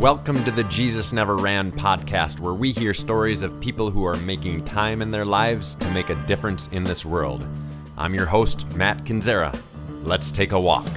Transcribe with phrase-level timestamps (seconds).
[0.00, 4.16] Welcome to the Jesus Never Ran podcast, where we hear stories of people who are
[4.16, 7.46] making time in their lives to make a difference in this world.
[7.98, 9.54] I'm your host, Matt Kinzera.
[10.02, 10.88] Let's take a walk.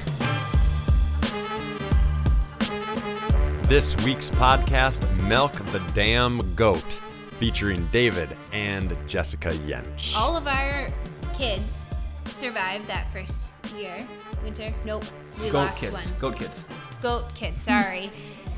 [3.63, 6.97] This week's podcast, Milk the Damn Goat,
[7.33, 10.15] featuring David and Jessica Yench.
[10.15, 10.87] All of our
[11.33, 11.87] kids
[12.23, 14.07] survived that first year.
[14.45, 14.73] Winter?
[14.85, 15.03] Nope.
[15.41, 15.91] We Goat lost kids.
[15.91, 16.19] one.
[16.21, 16.63] Goat kids.
[17.01, 18.09] Goat kids, sorry.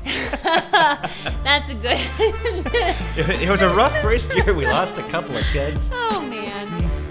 [1.42, 1.98] That's a good.
[3.18, 4.54] It, it was a rough first year.
[4.54, 5.90] We lost a couple of kids.
[5.92, 6.66] oh man.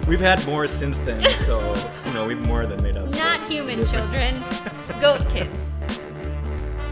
[0.08, 1.60] We've had more since then, so
[2.06, 3.12] you know we've more than made up.
[3.12, 4.60] for Not the human difference.
[4.62, 5.02] children.
[5.02, 5.74] Goat kids.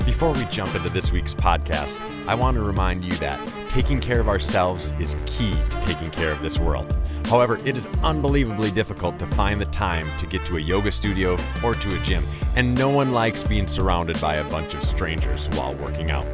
[0.05, 3.39] Before we jump into this week's podcast, I want to remind you that
[3.69, 6.95] taking care of ourselves is key to taking care of this world.
[7.25, 11.37] However, it is unbelievably difficult to find the time to get to a yoga studio
[11.63, 12.23] or to a gym,
[12.55, 16.27] and no one likes being surrounded by a bunch of strangers while working out.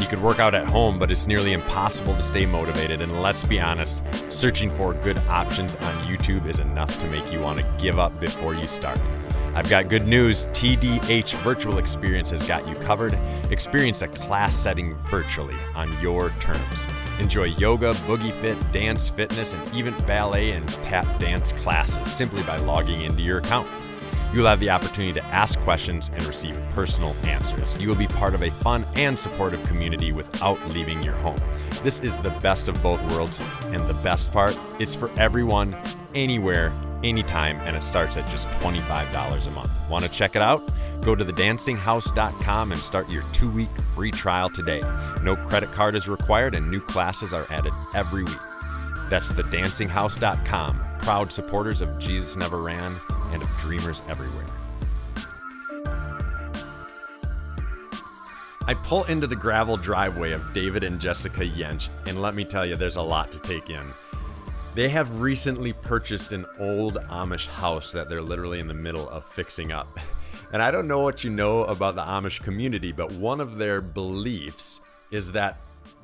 [0.00, 3.44] You could work out at home, but it's nearly impossible to stay motivated, and let's
[3.44, 7.66] be honest, searching for good options on YouTube is enough to make you want to
[7.78, 8.98] give up before you start.
[9.54, 10.46] I've got good news.
[10.46, 13.18] TDH Virtual Experience has got you covered.
[13.50, 16.86] Experience a class setting virtually on your terms.
[17.18, 22.56] Enjoy yoga, boogie fit, dance, fitness, and even ballet and tap dance classes simply by
[22.56, 23.68] logging into your account.
[24.32, 27.76] You will have the opportunity to ask questions and receive personal answers.
[27.78, 31.38] You will be part of a fun and supportive community without leaving your home.
[31.82, 35.76] This is the best of both worlds, and the best part, it's for everyone,
[36.14, 39.70] anywhere, anytime, and it starts at just $25 a month.
[39.88, 40.62] Want to check it out?
[41.02, 44.80] Go to thedancinghouse.com and start your two week free trial today.
[45.22, 48.38] No credit card is required, and new classes are added every week.
[49.10, 52.96] That's thedancinghouse.com, proud supporters of Jesus Never Ran
[53.32, 54.46] and of dreamers everywhere.
[58.64, 62.64] I pull into the gravel driveway of David and Jessica Yench, and let me tell
[62.64, 63.92] you, there's a lot to take in.
[64.74, 69.24] They have recently purchased an old Amish house that they're literally in the middle of
[69.24, 69.98] fixing up.
[70.52, 73.80] And I don't know what you know about the Amish community, but one of their
[73.80, 75.58] beliefs is that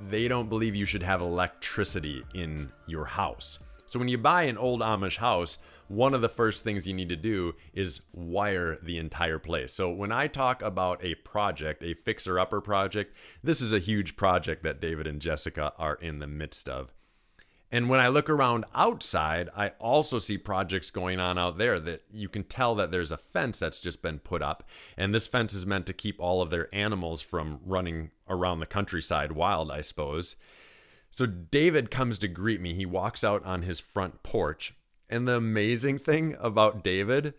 [0.09, 3.59] they don't believe you should have electricity in your house.
[3.85, 5.59] So when you buy an old Amish house,
[5.89, 9.75] one of the first things you need to do is wire the entire place.
[9.75, 14.17] So when I talk about a project, a fixer upper project, this is a huge
[14.17, 16.95] project that David and Jessica are in the midst of.
[17.71, 22.03] And when I look around outside, I also see projects going on out there that
[22.11, 24.63] you can tell that there's a fence that's just been put up.
[24.97, 28.67] And this fence is meant to keep all of their animals from running around the
[28.67, 30.37] countryside wild, I suppose.
[31.11, 32.75] So David comes to greet me.
[32.75, 34.75] He walks out on his front porch.
[35.11, 37.35] And the amazing thing about David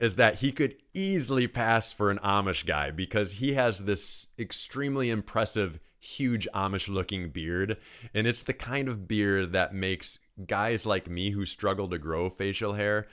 [0.00, 5.10] is that he could easily pass for an Amish guy because he has this extremely
[5.10, 7.76] impressive, huge Amish looking beard.
[8.14, 12.30] And it's the kind of beard that makes guys like me who struggle to grow
[12.30, 13.06] facial hair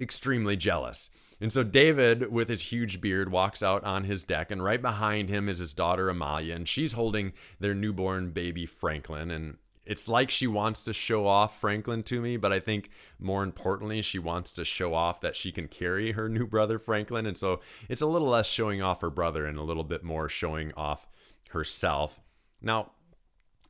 [0.00, 1.10] extremely jealous.
[1.40, 5.28] And so David, with his huge beard, walks out on his deck, and right behind
[5.28, 9.30] him is his daughter Amalia, and she's holding their newborn baby Franklin.
[9.30, 9.56] And
[9.86, 14.02] it's like she wants to show off Franklin to me, but I think more importantly,
[14.02, 17.26] she wants to show off that she can carry her new brother Franklin.
[17.26, 20.28] And so it's a little less showing off her brother and a little bit more
[20.28, 21.08] showing off
[21.50, 22.20] herself.
[22.60, 22.92] Now,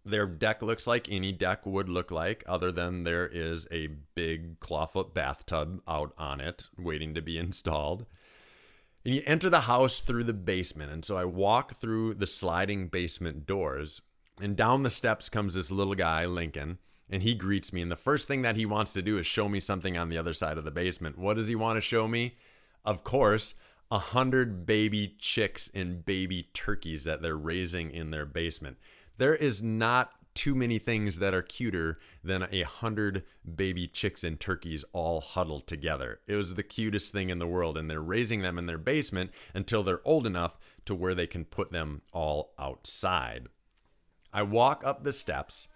[0.04, 4.58] their deck looks like any deck would look like, other than there is a big
[4.60, 8.06] clawfoot bathtub out on it waiting to be installed.
[9.04, 10.92] And you enter the house through the basement.
[10.92, 14.02] And so I walk through the sliding basement doors,
[14.40, 16.78] and down the steps comes this little guy, Lincoln,
[17.08, 17.82] and he greets me.
[17.82, 20.18] And the first thing that he wants to do is show me something on the
[20.18, 21.18] other side of the basement.
[21.18, 22.36] What does he want to show me?
[22.84, 23.54] Of course,
[23.90, 28.78] a hundred baby chicks and baby turkeys that they're raising in their basement.
[29.18, 33.24] There is not too many things that are cuter than a hundred
[33.56, 36.20] baby chicks and turkeys all huddled together.
[36.26, 39.32] It was the cutest thing in the world, and they're raising them in their basement
[39.54, 43.48] until they're old enough to where they can put them all outside.
[44.32, 45.68] I walk up the steps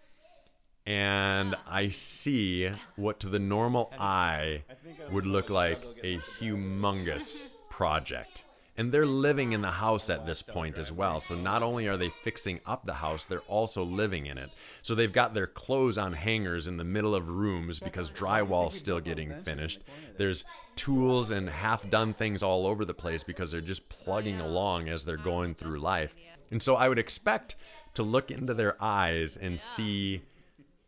[0.86, 4.64] and I see what to the normal eye
[5.10, 8.44] would look like a humongous project.
[8.76, 11.20] And they're living in the house at this point as well.
[11.20, 14.50] So not only are they fixing up the house, they're also living in it.
[14.82, 18.98] So they've got their clothes on hangers in the middle of rooms because drywall's still
[18.98, 19.82] getting finished.
[20.18, 24.88] There's tools and half done things all over the place because they're just plugging along
[24.88, 26.16] as they're going through life.
[26.50, 27.54] And so I would expect
[27.94, 30.22] to look into their eyes and see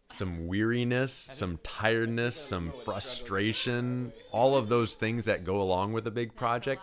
[0.08, 6.10] some weariness, some tiredness, some frustration, all of those things that go along with a
[6.10, 6.82] big project.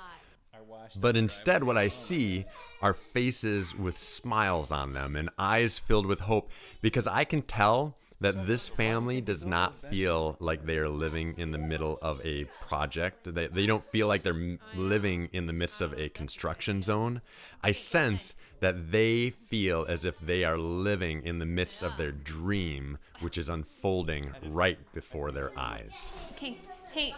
[0.99, 2.45] But instead, what I see
[2.81, 7.97] are faces with smiles on them and eyes filled with hope because I can tell
[8.21, 12.45] that this family does not feel like they are living in the middle of a
[12.61, 13.33] project.
[13.33, 17.21] They, they don't feel like they're living in the midst of a construction zone.
[17.61, 22.11] I sense that they feel as if they are living in the midst of their
[22.11, 26.11] dream, which is unfolding right before their eyes.
[26.31, 26.57] Okay.
[26.91, 27.13] Hey,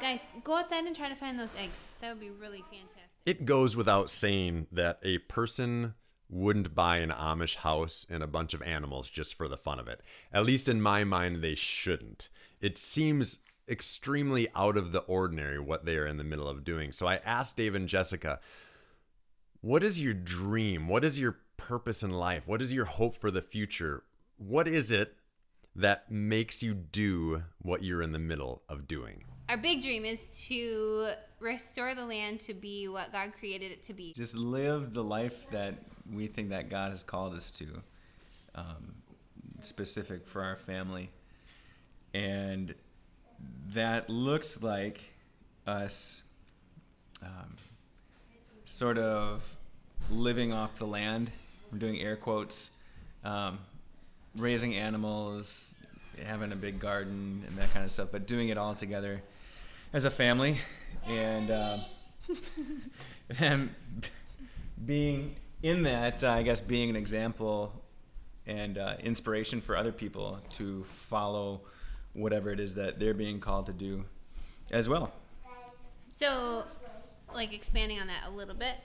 [0.00, 1.88] guys, go outside and try to find those eggs.
[2.00, 3.10] That would be really fantastic.
[3.24, 5.94] It goes without saying that a person
[6.32, 9.86] wouldn't buy an Amish house and a bunch of animals just for the fun of
[9.86, 10.00] it.
[10.32, 12.30] At least in my mind, they shouldn't.
[12.60, 16.90] It seems extremely out of the ordinary what they are in the middle of doing.
[16.90, 18.40] So I asked Dave and Jessica,
[19.60, 20.88] what is your dream?
[20.88, 22.48] What is your purpose in life?
[22.48, 24.02] What is your hope for the future?
[24.38, 25.14] What is it
[25.76, 29.24] that makes you do what you're in the middle of doing?
[29.48, 33.92] Our big dream is to restore the land to be what God created it to
[33.92, 34.14] be.
[34.14, 35.74] Just live the life that
[36.10, 37.66] we think that God has called us to,
[38.54, 38.94] um,
[39.60, 41.10] specific for our family.
[42.14, 42.74] And
[43.74, 45.12] that looks like
[45.66, 46.22] us
[47.22, 47.56] um,
[48.64, 49.42] sort of
[50.10, 51.30] living off the land.
[51.70, 52.72] I'm doing air quotes,
[53.24, 53.58] um,
[54.36, 55.74] raising animals,
[56.24, 59.22] having a big garden, and that kind of stuff, but doing it all together
[59.92, 60.58] as a family.
[61.06, 61.80] And, um,
[63.38, 63.70] and
[64.84, 67.72] being in that, uh, I guess, being an example
[68.46, 71.60] and uh, inspiration for other people to follow
[72.14, 74.04] whatever it is that they're being called to do
[74.70, 75.12] as well.
[76.10, 76.64] So,
[77.34, 78.76] like expanding on that a little bit.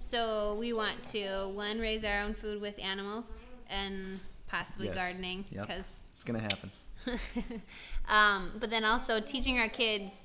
[0.00, 3.38] So, we want to one raise our own food with animals
[3.70, 4.96] and possibly Yes.
[4.96, 5.66] gardening Yep.
[5.66, 6.70] because It's going to happen.
[8.08, 10.24] um, but then also teaching our kids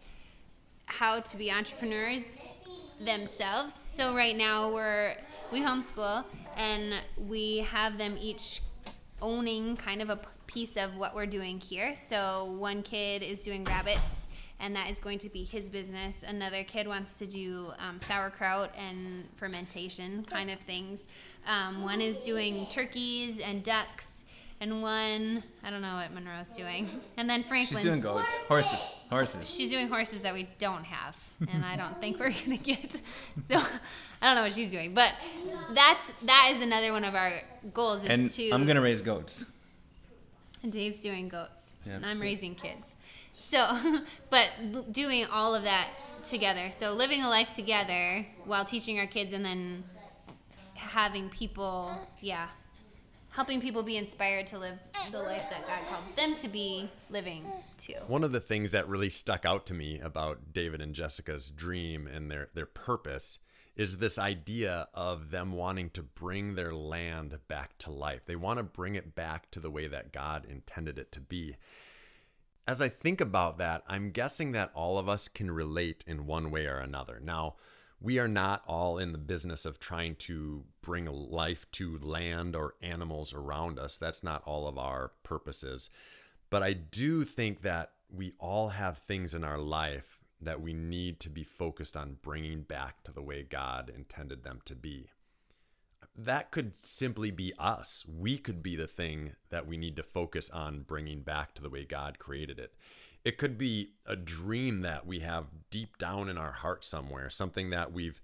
[0.86, 2.38] how to be entrepreneurs
[3.00, 3.86] themselves.
[3.94, 5.16] So right now we're
[5.54, 6.26] we homeschool
[6.58, 8.62] and we have them each
[9.22, 11.96] owning kind of a piece of what we're doing here.
[11.96, 14.30] So one kid is doing rabbits
[14.60, 16.24] and that is going to be his business.
[16.28, 21.06] Another kid wants to do um, sauerkraut and fermentation kind of things.
[21.46, 24.23] Um, one is doing turkeys and ducks,
[24.64, 26.90] and one I don't know what Monroe's doing.
[27.18, 29.50] And then Franklin's She's doing goats, horses, horses.
[29.54, 31.16] she's doing horses that we don't have,
[31.52, 32.92] and I don't think we're gonna get.
[33.50, 33.58] So
[34.22, 35.12] I don't know what she's doing, but
[35.74, 37.42] that's that is another one of our
[37.74, 38.50] goals is And to.
[38.52, 39.46] I'm going to raise goats.
[40.64, 41.96] And Dave's doing goats, Yeah.
[41.98, 42.96] and I'm raising kids.
[43.34, 43.60] So,
[44.30, 44.50] but
[44.94, 45.90] doing all of that
[46.26, 46.72] together.
[46.72, 49.84] So living a life together while teaching our kids, and then
[50.76, 52.48] having people, yeah,
[53.34, 54.78] helping people be inspired to live
[55.12, 57.44] the life that God called them to be living
[57.80, 57.96] too.
[58.08, 62.08] One of the things that really stuck out to me about David and Jessica's dream
[62.08, 63.40] and their, their purpose
[63.76, 68.22] is this idea of them wanting to bring their land back to life.
[68.26, 71.56] They want to bring it back to the way that God intended it to be.
[72.68, 76.52] As I think about that, I'm guessing that all of us can relate in one
[76.52, 77.20] way or another.
[77.22, 77.56] Now,
[78.04, 82.76] we are not all in the business of trying to bring life to land or
[82.82, 83.98] animals around us.
[83.98, 85.90] That's not all of our purposes.
[86.50, 91.22] But I do think that we all have things in our life that we need
[91.22, 95.10] to be focused on bringing back to the way God intended them to be.
[96.14, 98.06] That could simply be us.
[98.06, 101.70] We could be the thing that we need to focus on bringing back to the
[101.70, 102.74] way God created it.
[103.24, 107.70] It could be a dream that we have deep down in our heart somewhere, something
[107.70, 108.22] that we've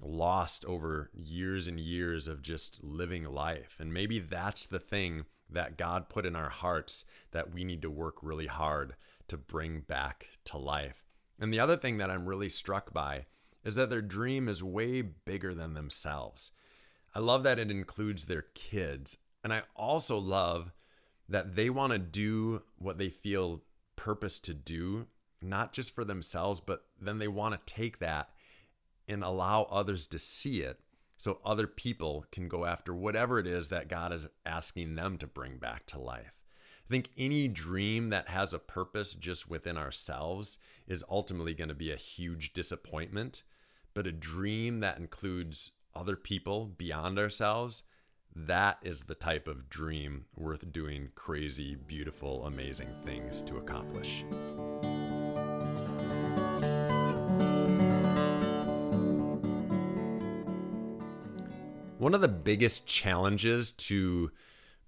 [0.00, 3.76] lost over years and years of just living life.
[3.78, 7.90] And maybe that's the thing that God put in our hearts that we need to
[7.90, 8.94] work really hard
[9.28, 11.04] to bring back to life.
[11.38, 13.26] And the other thing that I'm really struck by
[13.64, 16.50] is that their dream is way bigger than themselves.
[17.14, 19.16] I love that it includes their kids.
[19.44, 20.72] And I also love
[21.28, 23.62] that they want to do what they feel
[24.00, 25.06] purpose to do,
[25.42, 28.30] not just for themselves, but then they want to take that
[29.06, 30.80] and allow others to see it
[31.18, 35.26] so other people can go after whatever it is that God is asking them to
[35.26, 36.32] bring back to life.
[36.88, 40.56] I think any dream that has a purpose just within ourselves
[40.88, 43.42] is ultimately going to be a huge disappointment.
[43.92, 47.82] But a dream that includes other people beyond ourselves,
[48.34, 54.24] that is the type of dream worth doing crazy, beautiful, amazing things to accomplish.
[61.98, 64.30] One of the biggest challenges to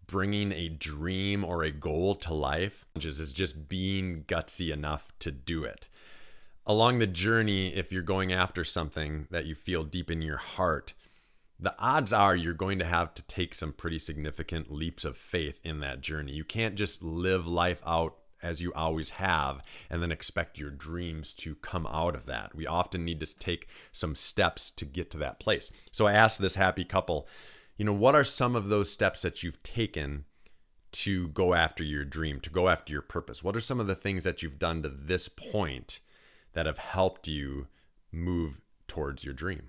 [0.06, 5.64] bringing a dream or a goal to life is just being gutsy enough to do
[5.64, 5.88] it.
[6.66, 10.94] along the journey, if you're going after something that you feel deep in your heart,
[11.62, 15.60] the odds are you're going to have to take some pretty significant leaps of faith
[15.62, 16.32] in that journey.
[16.32, 21.32] You can't just live life out as you always have and then expect your dreams
[21.32, 22.52] to come out of that.
[22.56, 25.70] We often need to take some steps to get to that place.
[25.92, 27.28] So I asked this happy couple,
[27.76, 30.24] you know, what are some of those steps that you've taken
[30.90, 33.44] to go after your dream, to go after your purpose?
[33.44, 36.00] What are some of the things that you've done to this point
[36.54, 37.68] that have helped you
[38.10, 39.68] move towards your dream?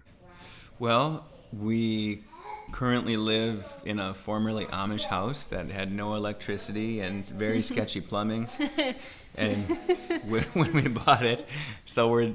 [0.79, 1.29] Well,
[1.59, 2.23] we
[2.71, 8.47] currently live in a formerly Amish house that had no electricity and very sketchy plumbing.
[9.35, 9.57] and
[10.53, 11.47] when we bought it,
[11.85, 12.33] so we're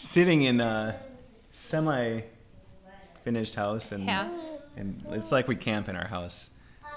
[0.00, 0.96] sitting in a
[1.52, 2.20] semi
[3.24, 4.28] finished house and Yeah.
[4.76, 6.50] and it's like we camp in our house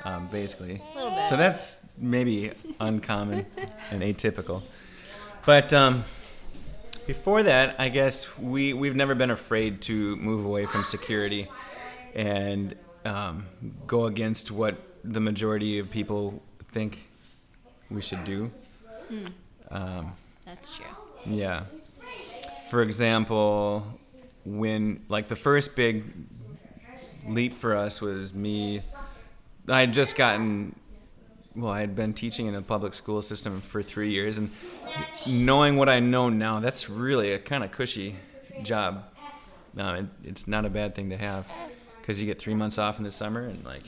[0.04, 0.82] um, basically.
[0.94, 1.28] A little bit.
[1.28, 3.46] So that's maybe uncommon
[3.92, 4.62] and atypical.
[5.46, 6.04] But um,
[7.10, 11.48] before that, I guess we we've never been afraid to move away from security
[12.14, 13.48] and um,
[13.88, 17.04] go against what the majority of people think
[17.90, 18.52] we should do.
[19.72, 20.14] Um,
[20.46, 20.86] That's true.
[21.26, 21.64] yeah.
[22.70, 23.88] For example,
[24.46, 26.04] when like the first big
[27.28, 28.82] leap for us was me.
[29.68, 30.76] I had just gotten.
[31.60, 34.50] Well, I had been teaching in a public school system for three years, and
[35.28, 38.16] knowing what I know now, that's really a kind of cushy
[38.64, 39.04] job.
[39.74, 41.52] No, it, it's not a bad thing to have,
[42.00, 43.84] because you get three months off in the summer, and like,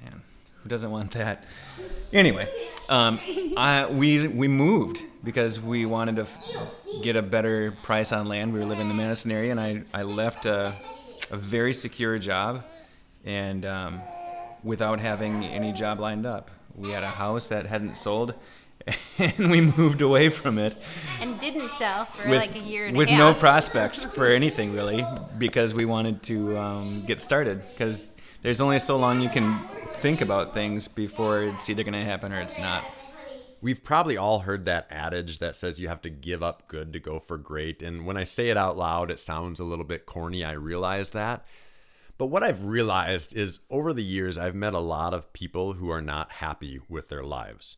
[0.00, 0.22] man,
[0.62, 1.42] who doesn't want that?
[2.12, 2.48] Anyway,
[2.88, 3.18] um,
[3.56, 6.44] I, we we moved because we wanted to f-
[7.02, 8.52] get a better price on land.
[8.52, 10.72] We were living in the Madison area, and I, I left a,
[11.32, 12.64] a very secure job,
[13.24, 14.02] and um,
[14.62, 16.52] without having any job lined up.
[16.78, 18.34] We had a house that hadn't sold,
[19.18, 20.76] and we moved away from it
[21.20, 23.18] And didn't sell for with, like a year and with a half.
[23.18, 25.04] With no prospects for anything really
[25.36, 28.08] because we wanted to um, get started because
[28.42, 29.60] there's only so long you can
[30.00, 32.84] think about things before it's either going to happen or it's not
[33.60, 37.00] We've probably all heard that adage that says you have to give up good to
[37.00, 37.82] go for great.
[37.82, 40.44] And when I say it out loud, it sounds a little bit corny.
[40.44, 41.44] I realize that.
[42.18, 45.88] But what I've realized is over the years, I've met a lot of people who
[45.88, 47.76] are not happy with their lives.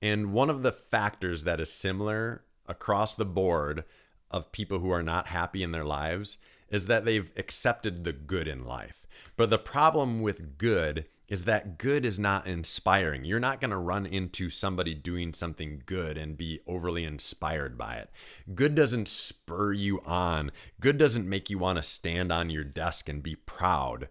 [0.00, 3.84] And one of the factors that is similar across the board
[4.30, 8.46] of people who are not happy in their lives is that they've accepted the good
[8.46, 9.08] in life.
[9.36, 13.24] But the problem with good is that good is not inspiring.
[13.24, 17.94] You're not going to run into somebody doing something good and be overly inspired by
[17.94, 18.10] it.
[18.54, 23.08] Good doesn't spur you on, good doesn't make you want to stand on your desk
[23.08, 24.08] and be proud.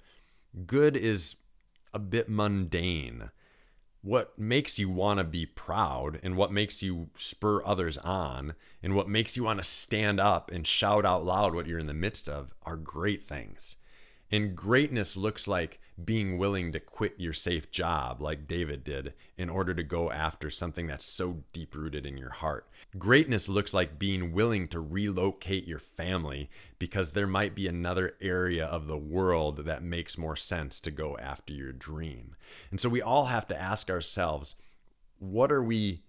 [0.66, 1.36] Good is
[1.94, 3.32] a bit mundane
[4.02, 8.96] what makes you want to be proud and what makes you spur others on and
[8.96, 11.94] what makes you want to stand up and shout out loud what you're in the
[11.94, 13.76] midst of are great things.
[14.32, 19.50] And greatness looks like being willing to quit your safe job, like David did, in
[19.50, 22.68] order to go after something that's so deep rooted in your heart.
[22.98, 28.66] Greatness looks like being willing to relocate your family because there might be another area
[28.66, 32.36] of the world that makes more sense to go after your dream.
[32.70, 34.56] And so we all have to ask ourselves
[35.18, 36.04] what are we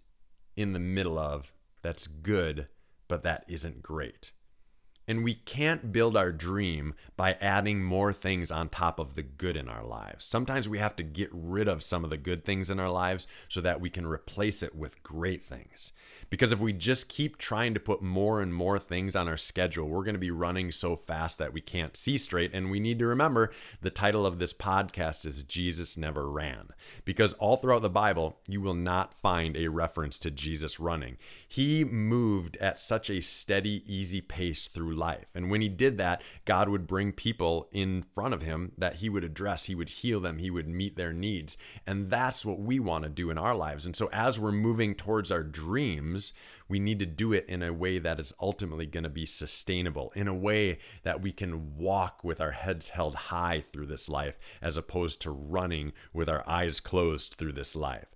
[0.57, 2.69] in the middle of that's good,
[3.09, 4.33] but that isn't great?
[5.11, 9.57] And we can't build our dream by adding more things on top of the good
[9.57, 10.25] in our lives.
[10.25, 13.27] Sometimes we have to get rid of some of the good things in our lives
[13.49, 15.93] so that we can replace it with great things.
[16.29, 19.89] Because if we just keep trying to put more and more things on our schedule,
[19.89, 22.55] we're going to be running so fast that we can't see straight.
[22.55, 23.51] And we need to remember
[23.81, 26.69] the title of this podcast is Jesus Never Ran.
[27.05, 31.17] Because all throughout the Bible, you will not find a reference to Jesus running.
[31.49, 35.27] He moved at such a steady, easy pace through life.
[35.35, 39.09] And when he did that, God would bring people in front of him that he
[39.09, 39.65] would address.
[39.65, 41.57] He would heal them, he would meet their needs.
[41.85, 43.87] And that's what we want to do in our lives.
[43.87, 46.33] And so as we're moving towards our dreams,
[46.69, 50.13] we need to do it in a way that is ultimately going to be sustainable,
[50.15, 54.39] in a way that we can walk with our heads held high through this life,
[54.63, 58.07] as opposed to running with our eyes closed through this life.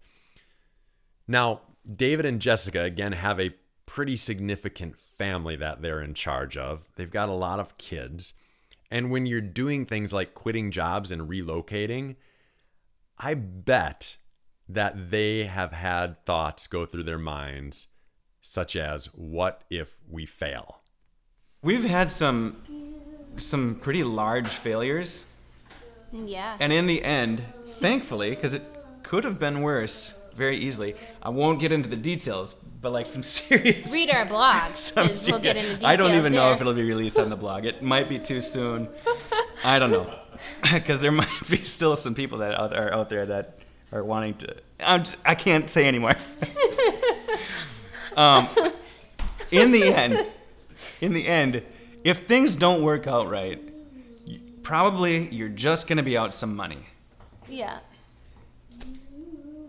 [1.27, 3.55] Now, David and Jessica, again, have a
[3.87, 6.85] pretty significant family that they're in charge of.
[6.97, 8.35] They've got a lot of kids.
[8.91, 12.17] And when you're doing things like quitting jobs and relocating,
[13.19, 14.17] I bet
[14.69, 17.89] that they have had thoughts go through their minds,
[18.41, 20.81] such as, what if we fail?
[21.63, 22.55] we've had some
[23.39, 25.25] some pretty large failures
[26.13, 26.59] Yeah.
[26.61, 27.43] and in the end
[27.81, 28.63] thankfully because it
[29.03, 30.95] could have been worse very easily.
[31.23, 33.93] I won't get into the details, but like some serious.
[33.93, 34.75] Read our blog.
[34.77, 37.31] some 'cause we'll get into I don't details even know if it'll be released on
[37.31, 37.65] the blog.
[37.65, 38.89] It might be too soon.
[39.65, 40.13] I don't know,
[40.73, 43.59] because there might be still some people that are out there that
[43.93, 44.55] are wanting to.
[44.81, 46.15] I'm, j- I can't say anymore.
[48.17, 48.49] um,
[49.51, 50.27] in the end,
[51.01, 51.63] in the end,
[52.03, 53.61] if things don't work out right,
[54.63, 56.79] probably you're just gonna be out some money.
[57.49, 57.79] Yeah.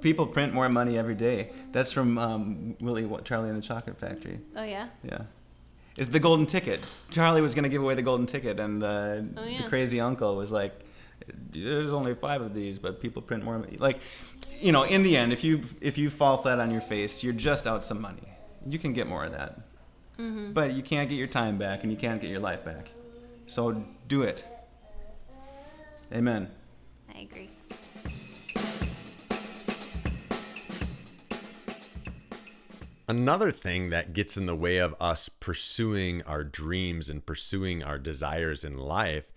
[0.06, 1.50] People print more money every day.
[1.72, 4.38] That's from um, Willie Charlie and the Chocolate Factory.
[4.56, 4.90] Oh yeah.
[5.04, 5.22] Yeah.
[5.98, 6.86] It's the golden ticket.
[7.10, 9.64] Charlie was gonna give away the golden ticket, and the, Oh, yeah.
[9.64, 10.74] the crazy uncle was like,
[11.52, 13.98] "There's only five of these, but people print more." money." Like,
[14.62, 17.34] you know, in the end, if you if you fall flat on your face, you're
[17.50, 18.28] just out some money.
[18.68, 19.58] You can get more of that,
[20.20, 20.54] Mm-hmm.
[20.54, 22.90] but you can't get your time back, and you can't get your life back.
[23.48, 24.46] So do it.
[26.14, 26.48] Amen.
[27.16, 27.50] I agree.
[33.08, 38.00] Another thing that gets in the way of us pursuing our dreams and pursuing our
[38.00, 39.32] desires in life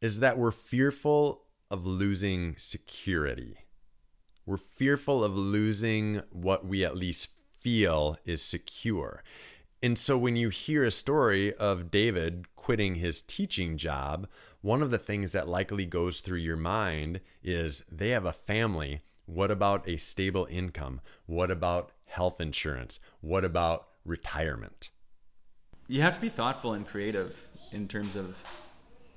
[0.00, 3.56] is that we're fearful of losing security.
[4.46, 7.28] We're fearful of losing what we at least
[7.60, 9.22] feel is secure.
[9.80, 14.26] And so when you hear a story of David quitting his teaching job,
[14.60, 19.02] one of the things that likely goes through your mind is they have a family.
[19.26, 21.00] What about a stable income?
[21.26, 23.00] What about health insurance?
[23.20, 24.90] What about retirement?
[25.86, 28.36] You have to be thoughtful and creative in terms of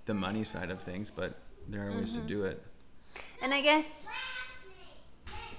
[0.06, 2.62] the money side of things, but there are ways to do it.
[2.62, 3.46] Mm-hmm.
[3.46, 4.08] And I guess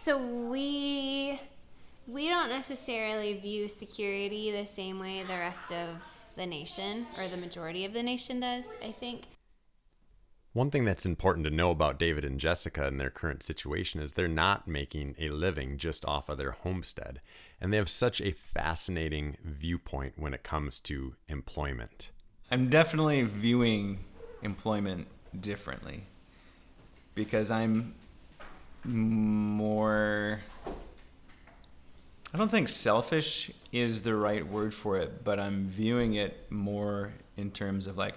[0.02, 1.38] so we
[2.08, 5.96] we don't necessarily view security the same way the rest of
[6.36, 9.26] the nation or the majority of the nation does, I think.
[10.54, 14.12] One thing that's important to know about David and Jessica and their current situation is
[14.12, 17.22] they're not making a living just off of their homestead.
[17.58, 22.10] And they have such a fascinating viewpoint when it comes to employment.
[22.50, 24.04] I'm definitely viewing
[24.42, 25.06] employment
[25.40, 26.02] differently
[27.14, 27.94] because I'm
[28.84, 30.40] more.
[32.34, 37.12] I don't think selfish is the right word for it, but I'm viewing it more
[37.38, 38.16] in terms of like,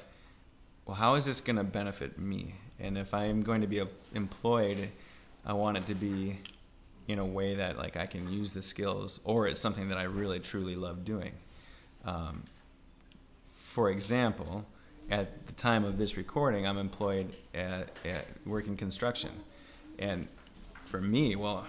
[0.85, 2.55] well, how is this going to benefit me?
[2.79, 3.81] And if I'm going to be
[4.13, 4.89] employed,
[5.45, 6.39] I want it to be
[7.07, 10.03] in a way that like I can use the skills, or it's something that I
[10.03, 11.31] really truly love doing.
[12.03, 12.43] Um,
[13.51, 14.65] for example,
[15.09, 19.31] at the time of this recording, I'm employed at, at working construction,
[19.99, 20.27] and
[20.85, 21.67] for me, well,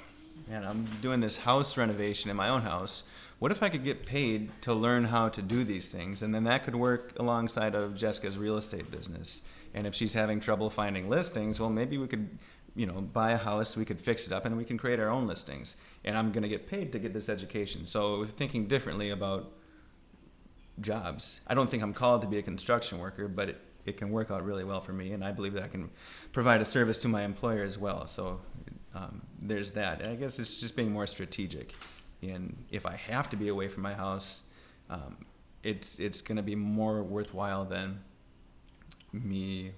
[0.48, 3.04] man, I'm doing this house renovation in my own house.
[3.38, 6.44] What if I could get paid to learn how to do these things, and then
[6.44, 9.42] that could work alongside of Jessica's real estate business?
[9.74, 12.38] And if she's having trouble finding listings, well, maybe we could,
[12.74, 15.10] you know, buy a house, we could fix it up, and we can create our
[15.10, 15.76] own listings.
[16.04, 17.86] And I'm going to get paid to get this education.
[17.86, 19.52] So thinking differently about
[20.80, 21.42] jobs.
[21.46, 24.30] I don't think I'm called to be a construction worker, but it, it can work
[24.30, 25.90] out really well for me, and I believe that I can
[26.32, 28.06] provide a service to my employer as well.
[28.06, 28.40] So
[28.94, 30.00] um, there's that.
[30.00, 31.74] And I guess it's just being more strategic.
[32.22, 34.44] And if I have to be away from my house,
[34.90, 35.24] um,
[35.62, 38.00] it's it's going to be more worthwhile than
[39.12, 39.72] me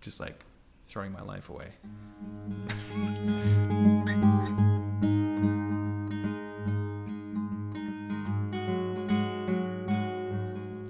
[0.00, 0.44] just like
[0.86, 1.68] throwing my life away.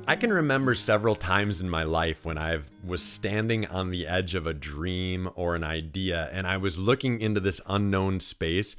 [0.07, 4.35] I can remember several times in my life when I was standing on the edge
[4.35, 8.75] of a dream or an idea and I was looking into this unknown space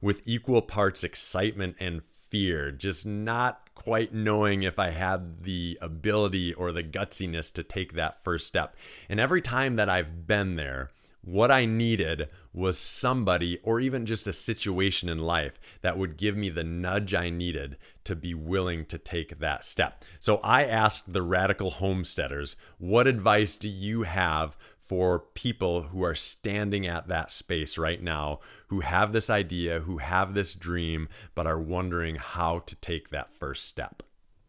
[0.00, 6.54] with equal parts excitement and fear, just not quite knowing if I had the ability
[6.54, 8.76] or the gutsiness to take that first step.
[9.08, 10.90] And every time that I've been there,
[11.22, 16.36] what I needed was somebody or even just a situation in life that would give
[16.36, 20.04] me the nudge I needed to be willing to take that step.
[20.18, 24.56] So I asked the radical homesteaders, what advice do you have
[24.90, 29.98] for people who are standing at that space right now, who have this idea, who
[29.98, 34.02] have this dream, but are wondering how to take that first step?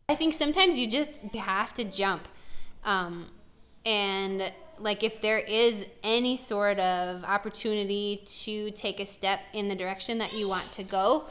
[0.10, 2.28] I think sometimes you just have to jump.
[2.84, 3.28] Um,
[3.86, 9.76] and like if there is any sort of opportunity to take a step in the
[9.76, 11.26] direction that you want to go,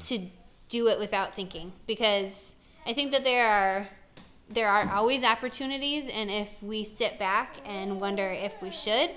[0.00, 0.26] to
[0.68, 1.72] do it without thinking.
[1.86, 3.88] Because I think that there are
[4.52, 9.10] there are always opportunities and if we sit back and wonder if we should,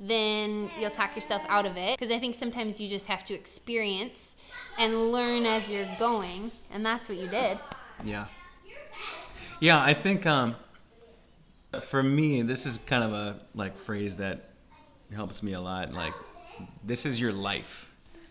[0.00, 1.98] then you'll talk yourself out of it.
[1.98, 4.36] Because I think sometimes you just have to experience
[4.78, 7.58] and learn as you're going, and that's what you did.
[8.04, 8.26] Yeah.
[9.60, 10.56] Yeah, I think um,
[11.82, 14.50] for me, this is kind of a like phrase that
[15.14, 15.92] helps me a lot.
[15.92, 16.14] Like,
[16.84, 17.88] this is your life.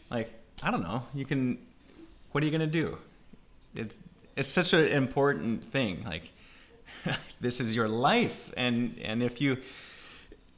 [0.10, 1.04] Like, I don't know.
[1.14, 1.58] You can.
[2.32, 2.98] What are you gonna do?
[4.36, 6.04] It's such an important thing.
[6.06, 6.32] Like,
[7.40, 9.58] this is your life, and and if you,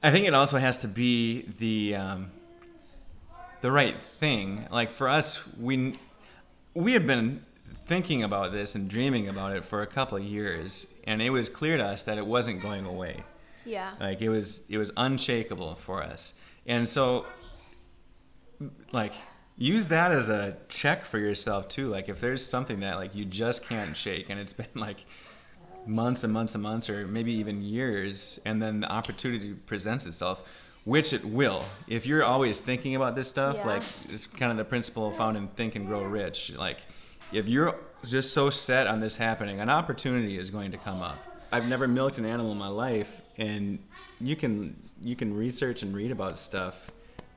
[0.01, 2.31] I think it also has to be the um,
[3.61, 4.67] the right thing.
[4.71, 5.97] Like for us, we
[6.73, 7.43] we had been
[7.85, 11.49] thinking about this and dreaming about it for a couple of years, and it was
[11.49, 13.23] clear to us that it wasn't going away.
[13.65, 13.91] Yeah.
[13.99, 16.33] Like it was it was unshakable for us.
[16.65, 17.25] And so
[18.91, 19.13] like
[19.57, 21.89] use that as a check for yourself too.
[21.89, 25.05] Like if there's something that like you just can't shake and it's been like
[25.85, 30.59] months and months and months or maybe even years and then the opportunity presents itself
[30.85, 31.63] which it will.
[31.87, 33.65] If you're always thinking about this stuff Yeah.
[33.67, 36.53] like it's kind of the principle found in think and grow rich.
[36.57, 36.79] Like
[37.31, 41.17] if you're just so set on this happening an opportunity is going to come up.
[41.51, 43.79] I've never milked an animal in my life and
[44.19, 46.91] you can you can research and read about stuff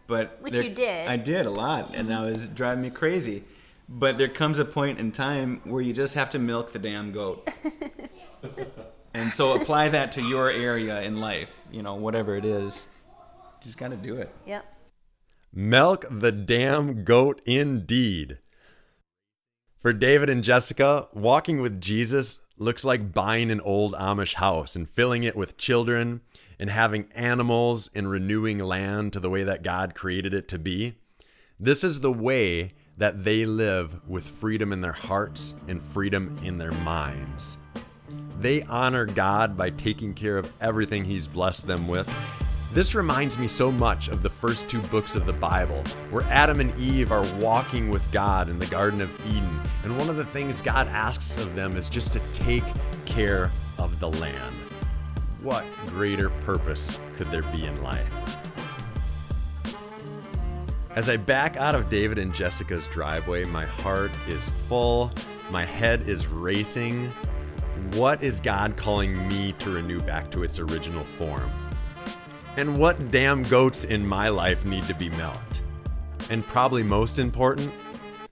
[0.07, 1.09] but Which there- you did.
[1.09, 2.31] i did a lot and that mm-hmm.
[2.31, 3.45] was driving me crazy
[3.89, 7.13] but there comes a point in time where you just have to milk the damn
[7.13, 7.49] goat
[9.15, 12.89] and so apply that to your area in life you know whatever it is
[13.63, 14.65] just got to do it Yep.
[15.59, 18.37] Milk the damn goat indeed.
[19.81, 24.87] For David and Jessica, walking with Jesus looks like buying an old Amish house and
[24.87, 26.21] filling it with children
[26.59, 30.95] and having animals and renewing land to the way that God created it to be.
[31.59, 36.59] This is the way that they live with freedom in their hearts and freedom in
[36.59, 37.59] their minds.
[38.41, 42.09] They honor God by taking care of everything He's blessed them with.
[42.73, 46.61] This reminds me so much of the first two books of the Bible, where Adam
[46.61, 49.63] and Eve are walking with God in the Garden of Eden.
[49.83, 52.65] And one of the things God asks of them is just to take
[53.07, 54.66] care of the land.
[55.47, 58.37] What greater purpose could there be in life?
[60.97, 65.13] As I back out of David and Jessica's driveway, my heart is full,
[65.53, 67.13] my head is racing.
[67.95, 71.49] What is God calling me to renew back to its original form?
[72.57, 75.63] And what damn goats in my life need to be milked?
[76.29, 77.73] And probably most important,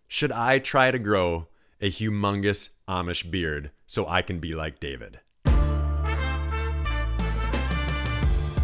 [0.08, 1.46] should I try to grow
[1.80, 5.20] a humongous Amish beard so I can be like David?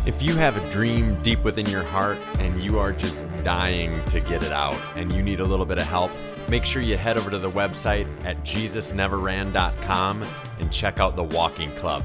[0.07, 4.21] If you have a dream deep within your heart and you are just dying to
[4.21, 6.11] get it out and you need a little bit of help,
[6.49, 10.27] make sure you head over to the website at jesusneverran.com
[10.59, 12.03] and check out the Walking Club.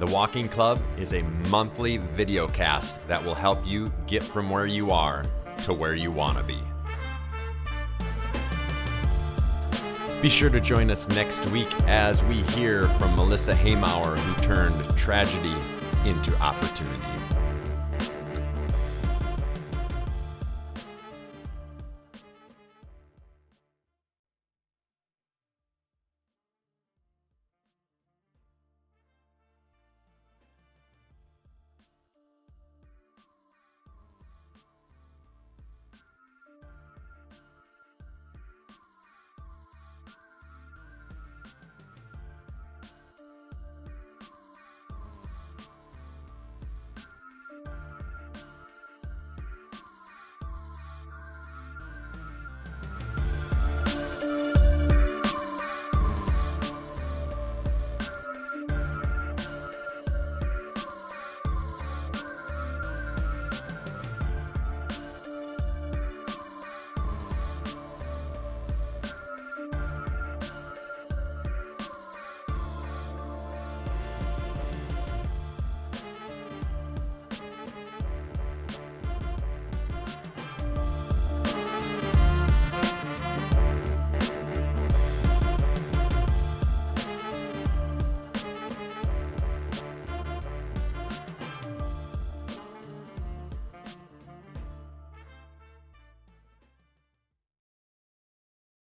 [0.00, 4.66] The Walking Club is a monthly video cast that will help you get from where
[4.66, 5.24] you are
[5.58, 6.58] to where you want to be.
[10.20, 14.96] Be sure to join us next week as we hear from Melissa Haymauer, who turned
[14.96, 15.54] tragedy
[16.04, 17.04] into opportunity.